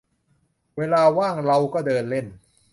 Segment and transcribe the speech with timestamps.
[0.77, 2.25] เวลาว่างเราก็เดินเล่น